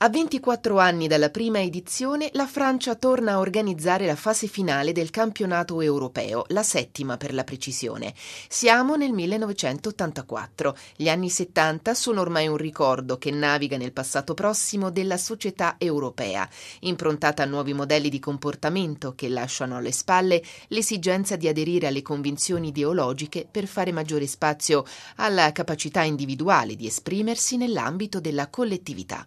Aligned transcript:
A 0.00 0.10
24 0.10 0.78
anni 0.78 1.08
dalla 1.08 1.28
prima 1.28 1.60
edizione, 1.60 2.30
la 2.34 2.46
Francia 2.46 2.94
torna 2.94 3.32
a 3.32 3.38
organizzare 3.40 4.06
la 4.06 4.14
fase 4.14 4.46
finale 4.46 4.92
del 4.92 5.10
campionato 5.10 5.80
europeo, 5.80 6.44
la 6.50 6.62
settima 6.62 7.16
per 7.16 7.34
la 7.34 7.42
precisione. 7.42 8.14
Siamo 8.46 8.94
nel 8.94 9.10
1984. 9.10 10.76
Gli 10.94 11.08
anni 11.08 11.28
70 11.28 11.94
sono 11.94 12.20
ormai 12.20 12.46
un 12.46 12.56
ricordo 12.56 13.18
che 13.18 13.32
naviga 13.32 13.76
nel 13.76 13.92
passato 13.92 14.34
prossimo 14.34 14.90
della 14.90 15.16
società 15.16 15.74
europea, 15.78 16.48
improntata 16.82 17.42
a 17.42 17.46
nuovi 17.46 17.72
modelli 17.72 18.08
di 18.08 18.20
comportamento 18.20 19.16
che 19.16 19.28
lasciano 19.28 19.78
alle 19.78 19.90
spalle 19.90 20.40
l'esigenza 20.68 21.34
di 21.34 21.48
aderire 21.48 21.88
alle 21.88 22.02
convinzioni 22.02 22.68
ideologiche 22.68 23.48
per 23.50 23.66
fare 23.66 23.90
maggiore 23.90 24.28
spazio 24.28 24.84
alla 25.16 25.50
capacità 25.50 26.02
individuale 26.02 26.76
di 26.76 26.86
esprimersi 26.86 27.56
nell'ambito 27.56 28.20
della 28.20 28.46
collettività. 28.46 29.26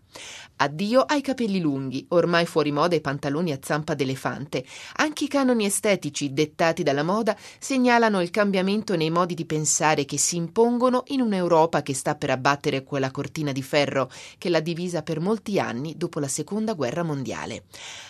Addio 0.61 1.01
ai 1.01 1.21
capelli 1.21 1.59
lunghi, 1.59 2.05
ormai 2.09 2.45
fuori 2.45 2.71
moda 2.71 2.93
i 2.93 3.01
pantaloni 3.01 3.51
a 3.51 3.57
zampa 3.59 3.95
d'elefante. 3.95 4.63
Anche 4.97 5.23
i 5.23 5.27
canoni 5.27 5.65
estetici 5.65 6.33
dettati 6.33 6.83
dalla 6.83 7.01
moda 7.01 7.35
segnalano 7.57 8.21
il 8.21 8.29
cambiamento 8.29 8.95
nei 8.95 9.09
modi 9.09 9.33
di 9.33 9.47
pensare 9.47 10.05
che 10.05 10.19
si 10.19 10.35
impongono 10.35 11.05
in 11.07 11.21
un'Europa 11.21 11.81
che 11.81 11.95
sta 11.95 12.13
per 12.13 12.29
abbattere 12.29 12.83
quella 12.83 13.09
cortina 13.09 13.51
di 13.51 13.63
ferro 13.63 14.11
che 14.37 14.49
l'ha 14.49 14.59
divisa 14.59 15.01
per 15.01 15.19
molti 15.19 15.59
anni 15.59 15.97
dopo 15.97 16.19
la 16.19 16.27
Seconda 16.27 16.73
Guerra 16.73 17.01
Mondiale. 17.01 17.63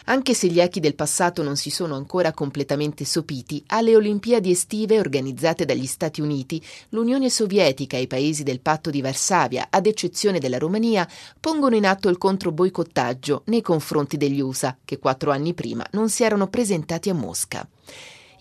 Anche 0.06 0.34
se 0.34 0.48
gli 0.48 0.60
echi 0.60 0.82
del 0.82 0.96
passato 0.96 1.44
non 1.44 1.56
si 1.56 1.70
sono 1.70 1.96
ancora 1.96 2.34
completamente 2.34 3.06
sopiti, 3.06 3.64
alle 3.68 3.96
Olimpiadi 3.96 4.52
estive 4.52 5.00
organizzate 5.00 5.64
dagli 5.64 5.86
Stati 5.86 6.20
Uniti, 6.20 6.62
l'Unione 6.90 7.30
Sovietica 7.30 7.96
e 7.96 8.02
i 8.02 8.08
paesi 8.08 8.44
del 8.44 8.60
patto 8.60 8.90
di 8.90 9.00
Varsavia, 9.00 9.68
ad 9.70 9.86
eccezione 9.86 10.40
della 10.40 10.58
Romania, 10.58 11.08
pongono 11.40 11.78
in 11.78 11.86
atto 11.86 12.10
il 12.10 12.18
contro 12.18 12.40
contro 12.42 12.52
boicottaggio 12.52 13.44
nei 13.46 13.62
confronti 13.62 14.18
degli 14.18 14.40
USA, 14.40 14.76
che 14.84 14.98
quattro 14.98 15.30
anni 15.30 15.54
prima 15.54 15.86
non 15.92 16.10
si 16.10 16.24
erano 16.24 16.48
presentati 16.48 17.12
a 17.12 17.14
Mosca. 17.14 17.68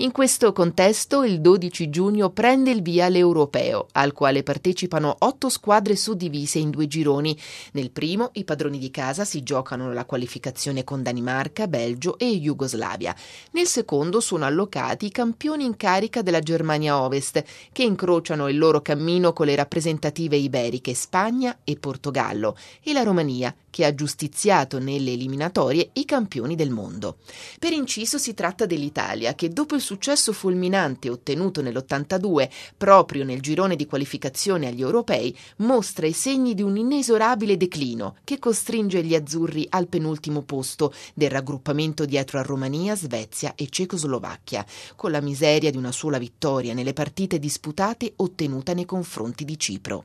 In 0.02 0.12
questo 0.12 0.54
contesto, 0.54 1.24
il 1.24 1.42
12 1.42 1.90
giugno 1.90 2.30
prende 2.30 2.70
il 2.70 2.80
via 2.80 3.10
l'Europeo, 3.10 3.86
al 3.92 4.14
quale 4.14 4.42
partecipano 4.42 5.14
otto 5.18 5.50
squadre 5.50 5.94
suddivise 5.94 6.58
in 6.58 6.70
due 6.70 6.86
gironi. 6.86 7.38
Nel 7.72 7.90
primo, 7.90 8.30
i 8.32 8.44
padroni 8.44 8.78
di 8.78 8.90
casa 8.90 9.26
si 9.26 9.42
giocano 9.42 9.92
la 9.92 10.06
qualificazione 10.06 10.84
con 10.84 11.02
Danimarca, 11.02 11.68
Belgio 11.68 12.16
e 12.16 12.40
Jugoslavia. 12.40 13.14
Nel 13.50 13.66
secondo 13.66 14.20
sono 14.20 14.46
allocati 14.46 15.04
i 15.04 15.10
campioni 15.10 15.66
in 15.66 15.76
carica 15.76 16.22
della 16.22 16.40
Germania 16.40 16.98
Ovest, 16.98 17.44
che 17.70 17.82
incrociano 17.82 18.48
il 18.48 18.56
loro 18.56 18.80
cammino 18.80 19.34
con 19.34 19.44
le 19.44 19.54
rappresentative 19.54 20.36
iberiche 20.36 20.94
Spagna 20.94 21.58
e 21.62 21.76
Portogallo, 21.76 22.56
e 22.82 22.94
la 22.94 23.02
Romania, 23.02 23.54
che 23.68 23.84
ha 23.84 23.94
giustiziato 23.94 24.78
nelle 24.78 25.12
eliminatorie 25.12 25.90
i 25.92 26.04
campioni 26.04 26.56
del 26.56 26.70
mondo. 26.70 27.18
Per 27.58 27.72
inciso 27.72 28.18
si 28.18 28.34
tratta 28.34 28.66
dell'Italia, 28.66 29.34
che 29.34 29.50
dopo 29.50 29.76
il 29.76 29.80
successo 29.90 30.32
fulminante 30.32 31.10
ottenuto 31.10 31.60
nell'82 31.62 32.48
proprio 32.76 33.24
nel 33.24 33.40
girone 33.40 33.74
di 33.74 33.86
qualificazione 33.86 34.68
agli 34.68 34.82
europei, 34.82 35.36
mostra 35.56 36.06
i 36.06 36.12
segni 36.12 36.54
di 36.54 36.62
un 36.62 36.76
inesorabile 36.76 37.56
declino 37.56 38.14
che 38.22 38.38
costringe 38.38 39.02
gli 39.02 39.16
azzurri 39.16 39.66
al 39.68 39.88
penultimo 39.88 40.42
posto 40.42 40.94
del 41.12 41.28
raggruppamento 41.28 42.04
dietro 42.04 42.38
a 42.38 42.42
Romania, 42.42 42.94
Svezia 42.94 43.54
e 43.56 43.66
Cecoslovacchia, 43.68 44.64
con 44.94 45.10
la 45.10 45.20
miseria 45.20 45.72
di 45.72 45.76
una 45.76 45.90
sola 45.90 46.18
vittoria 46.18 46.72
nelle 46.72 46.92
partite 46.92 47.40
disputate 47.40 48.12
ottenuta 48.14 48.74
nei 48.74 48.86
confronti 48.86 49.44
di 49.44 49.58
Cipro. 49.58 50.04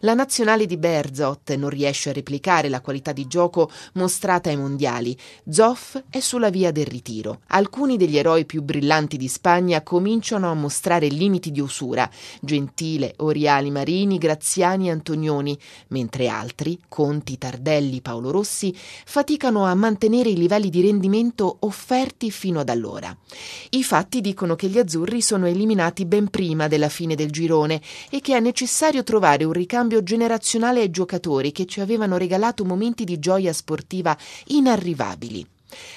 La 0.00 0.12
nazionale 0.12 0.66
di 0.66 0.76
Berzot 0.76 1.54
non 1.54 1.70
riesce 1.70 2.10
a 2.10 2.12
replicare 2.12 2.68
la 2.68 2.82
qualità 2.82 3.12
di 3.12 3.26
gioco 3.26 3.70
mostrata 3.94 4.50
ai 4.50 4.58
mondiali. 4.58 5.16
Zoff 5.48 5.98
è 6.10 6.20
sulla 6.20 6.50
via 6.50 6.70
del 6.70 6.84
ritiro. 6.84 7.40
Alcuni 7.46 7.96
degli 7.96 8.18
eroi 8.18 8.44
più 8.44 8.60
brillanti 8.60 9.20
di 9.22 9.28
Spagna 9.28 9.82
cominciano 9.82 10.50
a 10.50 10.54
mostrare 10.54 11.06
limiti 11.06 11.52
di 11.52 11.60
usura, 11.60 12.10
Gentile, 12.40 13.14
Oriali 13.18 13.70
Marini, 13.70 14.18
Graziani 14.18 14.88
e 14.88 14.90
Antonioni, 14.90 15.56
mentre 15.88 16.26
altri, 16.26 16.80
Conti, 16.88 17.38
Tardelli, 17.38 18.00
Paolo 18.00 18.32
Rossi, 18.32 18.74
faticano 18.74 19.64
a 19.64 19.74
mantenere 19.74 20.30
i 20.30 20.36
livelli 20.36 20.70
di 20.70 20.80
rendimento 20.80 21.58
offerti 21.60 22.32
fino 22.32 22.58
ad 22.58 22.68
allora. 22.68 23.16
I 23.70 23.84
fatti 23.84 24.20
dicono 24.20 24.56
che 24.56 24.66
gli 24.66 24.78
azzurri 24.78 25.22
sono 25.22 25.46
eliminati 25.46 26.04
ben 26.04 26.28
prima 26.28 26.66
della 26.66 26.88
fine 26.88 27.14
del 27.14 27.30
girone 27.30 27.80
e 28.10 28.20
che 28.20 28.36
è 28.36 28.40
necessario 28.40 29.04
trovare 29.04 29.44
un 29.44 29.52
ricambio 29.52 30.02
generazionale 30.02 30.80
ai 30.80 30.90
giocatori 30.90 31.52
che 31.52 31.66
ci 31.66 31.80
avevano 31.80 32.16
regalato 32.16 32.64
momenti 32.64 33.04
di 33.04 33.20
gioia 33.20 33.52
sportiva 33.52 34.16
inarrivabili. 34.46 35.51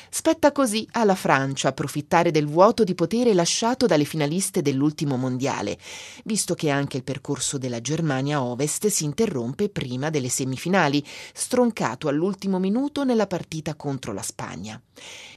Spetta 0.10 0.52
così 0.52 0.88
alla 0.92 1.16
Francia 1.16 1.70
approfittare 1.70 2.32
del 2.32 2.48
vuoto 2.48 2.84
di 2.84 2.96
potere 2.96 3.34
lasciato 3.34 3.86
dalle 3.86 4.06
finaliste 4.06 4.62
dell'ultimo 4.62 5.18
mondiale, 5.18 5.78
visto 6.24 6.56
che 6.56 6.70
anche 6.70 6.98
il 6.98 7.04
percorso 7.04 7.58
della 7.58 7.82
Germania 7.82 8.42
Ovest 8.42 8.88
si 8.88 9.04
interrompe 9.04 9.70
prima 9.70 10.10
delle 10.10 10.30
semifinali, 10.30 11.04
stroncato 11.34 12.08
all'ultimo 12.08 12.60
minuto 12.60 13.04
nella 13.04 13.28
partita 13.28 13.76
contro 13.76 14.14
la 14.14 14.22
Spagna. 14.22 14.82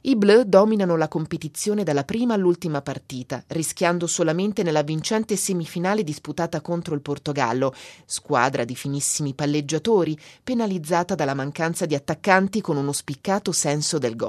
I 0.03 0.15
Bleu 0.15 0.43
dominano 0.43 0.95
la 0.95 1.09
competizione 1.09 1.83
dalla 1.83 2.05
prima 2.05 2.33
all'ultima 2.33 2.81
partita, 2.81 3.43
rischiando 3.47 4.07
solamente 4.07 4.63
nella 4.63 4.83
vincente 4.83 5.35
semifinale 5.35 6.03
disputata 6.03 6.61
contro 6.61 6.95
il 6.95 7.01
Portogallo, 7.01 7.73
squadra 8.05 8.63
di 8.63 8.75
finissimi 8.75 9.33
palleggiatori, 9.33 10.17
penalizzata 10.41 11.15
dalla 11.15 11.33
mancanza 11.33 11.85
di 11.85 11.95
attaccanti 11.95 12.61
con 12.61 12.77
uno 12.77 12.93
spiccato 12.93 13.51
senso 13.51 13.97
del 13.97 14.15
gol. 14.15 14.28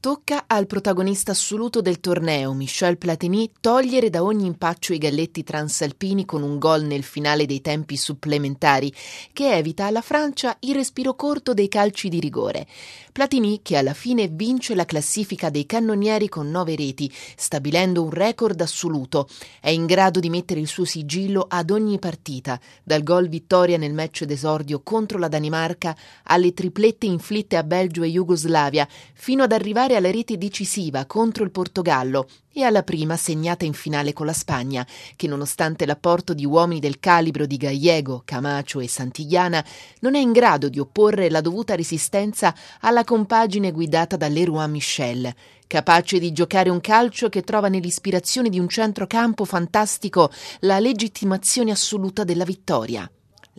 Tocca 0.00 0.44
al 0.46 0.66
protagonista 0.66 1.32
assoluto 1.32 1.82
del 1.82 2.00
torneo, 2.00 2.54
Michel 2.54 2.96
Platini, 2.96 3.50
togliere 3.60 4.08
da 4.08 4.22
ogni 4.22 4.46
impaccio 4.46 4.94
i 4.94 4.98
galletti 4.98 5.42
transalpini 5.42 6.24
con 6.24 6.42
un 6.42 6.58
gol 6.58 6.84
nel 6.84 7.02
finale 7.02 7.44
dei 7.44 7.60
tempi 7.60 7.96
supplementari, 7.96 8.92
che 9.32 9.52
evita 9.52 9.84
alla 9.84 10.00
Francia 10.00 10.56
il 10.60 10.74
respiro 10.74 11.14
corto 11.14 11.52
dei 11.52 11.68
calci 11.68 12.08
di 12.08 12.18
rigore. 12.18 12.66
Platini, 13.12 13.60
che 13.62 13.76
alla 13.76 13.94
fine 13.94 14.28
vince 14.28 14.74
la 14.74 14.84
classifica 14.84 15.50
dei 15.50 15.66
cannonieri 15.66 16.28
con 16.28 16.50
nove 16.50 16.74
reti, 16.76 17.12
stabilendo 17.36 18.02
un 18.02 18.10
record 18.10 18.60
assoluto, 18.60 19.28
è 19.60 19.70
in 19.70 19.86
grado 19.86 20.20
di 20.20 20.30
mettere 20.30 20.60
il 20.60 20.66
suo 20.66 20.84
sigillo 20.84 21.46
ad 21.48 21.70
ogni 21.70 21.98
partita, 21.98 22.60
dal 22.82 23.02
gol 23.02 23.28
vittoria 23.28 23.76
nel 23.76 23.94
match 23.94 24.24
d'esordio 24.24 24.80
contro 24.82 25.18
la 25.18 25.28
Danimarca 25.28 25.96
alle 26.24 26.52
triplette 26.52 27.06
inflitte 27.06 27.56
a 27.56 27.62
Belgio 27.62 28.02
e 28.02 28.10
Jugoslavia, 28.10 28.86
fino 29.26 29.42
ad 29.42 29.50
arrivare 29.50 29.96
alla 29.96 30.12
rete 30.12 30.38
decisiva 30.38 31.04
contro 31.04 31.42
il 31.42 31.50
Portogallo 31.50 32.28
e 32.52 32.62
alla 32.62 32.84
prima 32.84 33.16
segnata 33.16 33.64
in 33.64 33.72
finale 33.72 34.12
con 34.12 34.24
la 34.24 34.32
Spagna, 34.32 34.86
che 35.16 35.26
nonostante 35.26 35.84
l'apporto 35.84 36.32
di 36.32 36.46
uomini 36.46 36.78
del 36.78 37.00
calibro 37.00 37.44
di 37.44 37.56
Gallego, 37.56 38.22
Camacho 38.24 38.78
e 38.78 38.86
Santigliana, 38.86 39.64
non 40.02 40.14
è 40.14 40.20
in 40.20 40.30
grado 40.30 40.68
di 40.68 40.78
opporre 40.78 41.28
la 41.28 41.40
dovuta 41.40 41.74
resistenza 41.74 42.54
alla 42.82 43.02
compagine 43.02 43.72
guidata 43.72 44.16
da 44.16 44.28
Leroy 44.28 44.68
Michel, 44.68 45.34
capace 45.66 46.20
di 46.20 46.30
giocare 46.30 46.70
un 46.70 46.80
calcio 46.80 47.28
che 47.28 47.42
trova 47.42 47.66
nell'ispirazione 47.66 48.48
di 48.48 48.60
un 48.60 48.68
centrocampo 48.68 49.44
fantastico 49.44 50.30
la 50.60 50.78
legittimazione 50.78 51.72
assoluta 51.72 52.22
della 52.22 52.44
vittoria. 52.44 53.10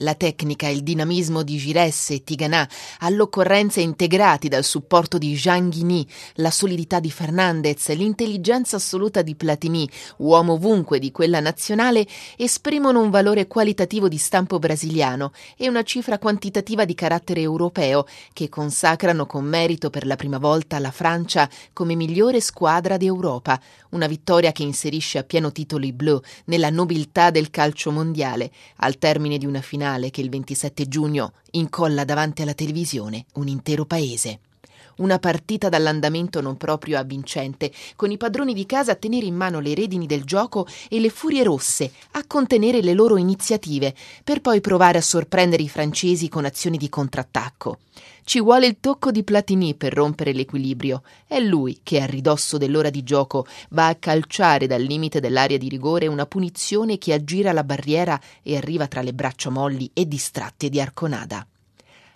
La 0.01 0.13
tecnica 0.13 0.67
e 0.67 0.73
il 0.73 0.83
dinamismo 0.83 1.41
di 1.41 1.57
Giresse 1.57 2.13
e 2.13 2.23
Tiganà, 2.23 2.69
all'occorrenza 2.99 3.79
integrati 3.79 4.47
dal 4.47 4.63
supporto 4.63 5.17
di 5.17 5.33
Jean 5.33 5.69
Guigny, 5.69 6.05
la 6.35 6.51
solidità 6.51 6.99
di 6.99 7.09
Fernandez, 7.09 7.89
l'intelligenza 7.95 8.75
assoluta 8.75 9.23
di 9.23 9.33
Platini, 9.33 9.89
uomo 10.17 10.53
ovunque 10.53 10.99
di 10.99 11.11
quella 11.11 11.39
nazionale, 11.39 12.05
esprimono 12.35 13.01
un 13.01 13.09
valore 13.09 13.47
qualitativo 13.47 14.07
di 14.07 14.17
stampo 14.17 14.59
brasiliano 14.59 15.31
e 15.55 15.67
una 15.67 15.81
cifra 15.81 16.19
quantitativa 16.19 16.85
di 16.85 16.93
carattere 16.93 17.41
europeo 17.41 18.05
che 18.33 18.49
consacrano 18.49 19.25
con 19.25 19.45
merito 19.45 19.89
per 19.89 20.05
la 20.05 20.15
prima 20.15 20.37
volta 20.37 20.77
la 20.77 20.91
Francia 20.91 21.49
come 21.73 21.95
migliore 21.95 22.39
squadra 22.39 22.97
d'Europa, 22.97 23.59
una 23.91 24.05
vittoria 24.05 24.51
che 24.51 24.61
inserisce 24.61 25.17
a 25.17 25.23
pieno 25.23 25.51
titolo 25.51 25.85
i 25.85 25.91
Bleu 25.91 26.21
nella 26.45 26.69
nobiltà 26.69 27.31
del 27.31 27.49
calcio 27.49 27.89
mondiale, 27.89 28.51
al 28.77 28.99
termine 28.99 29.39
di 29.39 29.47
una 29.47 29.61
finale 29.61 29.85
finale 29.87 30.09
che 30.09 30.19
il 30.21 30.29
27 30.29 30.87
giugno 30.87 31.31
incolla 31.51 32.03
davanti 32.03 32.41
alla 32.41 32.53
televisione 32.53 33.25
un 33.35 33.47
intero 33.47 33.85
paese. 33.85 34.39
Una 34.97 35.19
partita 35.19 35.69
dall'andamento 35.69 36.41
non 36.41 36.57
proprio 36.57 36.97
avvincente, 36.97 37.71
con 37.95 38.09
i 38.09 38.17
padroni 38.17 38.53
di 38.53 38.65
casa 38.65 38.93
a 38.93 38.95
tenere 38.95 39.27
in 39.27 39.35
mano 39.35 39.59
le 39.59 39.75
redini 39.75 40.07
del 40.07 40.23
gioco 40.23 40.65
e 40.89 40.99
le 40.99 41.09
furie 41.09 41.43
rosse 41.43 41.91
a 42.11 42.23
contenere 42.25 42.81
le 42.81 42.93
loro 42.93 43.17
iniziative, 43.17 43.93
per 44.23 44.41
poi 44.41 44.59
provare 44.59 44.97
a 44.97 45.01
sorprendere 45.01 45.61
i 45.61 45.69
francesi 45.69 46.29
con 46.29 46.45
azioni 46.45 46.77
di 46.77 46.89
contrattacco. 46.89 47.79
Ci 48.23 48.41
vuole 48.41 48.65
il 48.65 48.77
tocco 48.79 49.11
di 49.11 49.23
Platini 49.23 49.75
per 49.75 49.93
rompere 49.93 50.33
l'equilibrio. 50.33 51.03
È 51.27 51.39
lui 51.39 51.79
che, 51.83 52.01
a 52.01 52.05
ridosso 52.05 52.57
dell'ora 52.57 52.89
di 52.89 53.03
gioco, 53.03 53.45
va 53.69 53.87
a 53.87 53.95
calciare 53.95 54.67
dal 54.67 54.81
limite 54.81 55.19
dell'area 55.19 55.57
di 55.57 55.69
rigore 55.69 56.07
una 56.07 56.25
punizione 56.25 56.97
che 56.97 57.13
aggira 57.13 57.53
la 57.53 57.63
barriera 57.63 58.19
e 58.41 58.57
arriva 58.57 58.87
tra 58.87 59.01
le 59.01 59.13
braccia 59.13 59.49
molli 59.49 59.89
e 59.93 60.07
distratte 60.07 60.69
di 60.69 60.81
Arconada. 60.81 61.45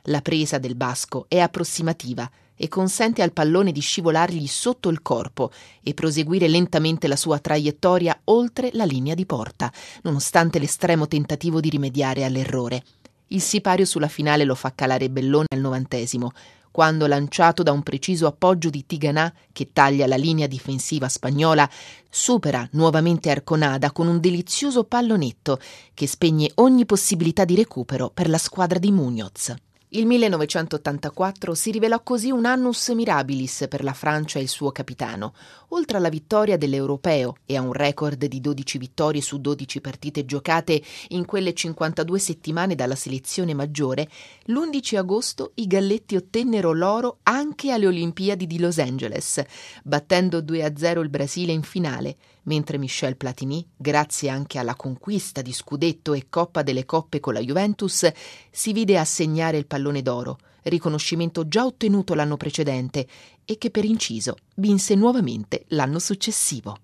La 0.06 0.22
presa 0.22 0.58
del 0.58 0.76
basco 0.76 1.26
è 1.28 1.40
approssimativa 1.40 2.30
e 2.64 2.68
consente 2.68 3.24
al 3.24 3.34
pallone 3.34 3.72
di 3.72 3.80
scivolargli 3.80 4.46
sotto 4.46 4.90
il 4.90 5.02
corpo 5.02 5.50
e 5.82 5.96
proseguire 5.96 6.48
lentamente 6.48 7.08
la 7.08 7.16
sua 7.16 7.40
traiettoria 7.40 8.22
oltre 8.26 8.70
la 8.74 8.84
linea 8.84 9.16
di 9.16 9.26
porta, 9.26 9.74
nonostante 10.04 10.60
l'estremo 10.60 11.08
tentativo 11.08 11.60
di 11.60 11.70
rimediare 11.70 12.24
all'errore. 12.24 12.84
Il 13.30 13.42
sipario 13.42 13.84
sulla 13.84 14.08
finale 14.08 14.44
lo 14.44 14.54
fa 14.54 14.76
calare 14.76 15.10
Bellone 15.10 15.48
al 15.50 15.60
novantesimo, 15.60 16.34
quando 16.70 17.08
lanciato 17.08 17.64
da 17.64 17.72
un 17.72 17.82
preciso 17.82 18.28
appoggio 18.28 18.70
di 18.70 18.86
Tiganà 18.86 19.34
che 19.52 19.72
taglia 19.74 20.06
la 20.06 20.16
linea 20.16 20.46
difensiva 20.46 21.10
spagnola, 21.10 21.68
supera 22.12 22.68
nuovamente 22.74 23.32
Arconada 23.32 23.92
con 23.92 24.06
un 24.06 24.20
delizioso 24.20 24.84
pallonetto 24.84 25.60
che 25.96 26.06
spegne 26.06 26.52
ogni 26.56 26.86
possibilità 26.86 27.44
di 27.44 27.56
recupero 27.56 28.12
per 28.14 28.30
la 28.30 28.38
squadra 28.38 28.78
di 28.78 28.92
Munoz. 28.92 29.56
Il 29.94 30.06
1984 30.06 31.54
si 31.54 31.70
rivelò 31.70 32.02
così 32.02 32.32
un 32.32 32.46
annus 32.46 32.88
mirabilis 32.92 33.66
per 33.68 33.84
la 33.84 33.92
Francia 33.92 34.40
e 34.40 34.42
il 34.42 34.48
suo 34.48 34.72
capitano. 34.72 35.34
Oltre 35.74 35.98
alla 35.98 36.08
vittoria 36.08 36.56
dell'Europeo 36.56 37.36
e 37.46 37.58
a 37.58 37.62
un 37.62 37.74
record 37.74 38.24
di 38.24 38.40
12 38.40 38.78
vittorie 38.78 39.20
su 39.20 39.42
12 39.42 39.82
partite 39.82 40.24
giocate 40.24 40.82
in 41.10 41.26
quelle 41.26 41.54
52 41.54 42.20
settimane 42.20 42.76
dalla 42.76 42.96
selezione 42.96 43.54
maggiore, 43.54 44.08
l'11 44.46 44.96
agosto 44.96 45.52
i 45.56 45.68
Galletti 45.68 46.16
ottennero 46.16 46.72
l'oro 46.72 47.18
anche 47.24 47.72
alle 47.72 47.88
Olimpiadi 47.88 48.48
di 48.48 48.60
Los 48.60 48.78
Angeles, 48.78 49.44
battendo 49.84 50.40
2-0 50.40 51.02
il 51.02 51.10
Brasile 51.10 51.52
in 51.52 51.64
finale, 51.64 52.16
mentre 52.44 52.78
Michel 52.78 53.18
Platini, 53.18 53.68
grazie 53.76 54.30
anche 54.30 54.58
alla 54.58 54.76
conquista 54.76 55.42
di 55.42 55.54
scudetto 55.54 56.14
e 56.14 56.28
Coppa 56.30 56.64
delle 56.64 56.86
Coppe 56.86 57.20
con 57.20 57.34
la 57.34 57.40
Juventus, 57.40 58.10
si 58.50 58.74
vide 58.74 58.98
assegnare 58.98 59.58
il 59.58 59.68
pallone 59.82 60.04
d'oro, 60.04 60.38
riconoscimento 60.64 61.48
già 61.48 61.66
ottenuto 61.66 62.14
l'anno 62.14 62.38
precedente 62.38 63.08
e 63.44 63.58
che 63.58 63.72
per 63.72 63.84
inciso 63.84 64.38
vinse 64.56 64.94
nuovamente 64.94 65.66
l'anno 65.70 65.98
successivo. 65.98 66.78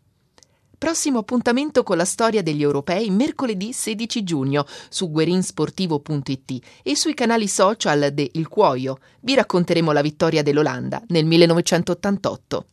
Prossimo 0.79 1.19
appuntamento 1.19 1.81
con 1.83 1.97
la 1.97 2.05
storia 2.05 2.43
degli 2.43 2.61
europei 2.61 3.09
mercoledì 3.09 3.73
16 3.73 4.23
giugno 4.23 4.65
su 4.89 5.09
guerinsportivo.it 5.09 6.65
e 6.83 6.95
sui 6.95 7.15
canali 7.15 7.47
social 7.47 8.11
de 8.13 8.29
Il 8.33 8.47
Cuoio. 8.47 8.99
Vi 9.21 9.33
racconteremo 9.33 9.91
la 9.91 10.01
vittoria 10.01 10.43
dell'Olanda 10.43 11.01
nel 11.07 11.25
1988. 11.25 12.65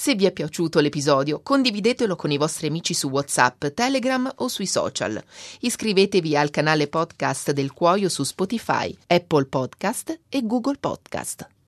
Se 0.00 0.14
vi 0.14 0.24
è 0.24 0.32
piaciuto 0.32 0.80
l'episodio, 0.80 1.42
condividetelo 1.42 2.16
con 2.16 2.30
i 2.30 2.38
vostri 2.38 2.68
amici 2.68 2.94
su 2.94 3.10
WhatsApp, 3.10 3.66
Telegram 3.74 4.32
o 4.36 4.48
sui 4.48 4.64
social. 4.64 5.22
Iscrivetevi 5.60 6.34
al 6.34 6.48
canale 6.48 6.88
podcast 6.88 7.50
del 7.50 7.74
Cuoio 7.74 8.08
su 8.08 8.22
Spotify, 8.22 8.96
Apple 9.08 9.44
Podcast 9.44 10.20
e 10.30 10.40
Google 10.46 10.78
Podcast. 10.80 11.59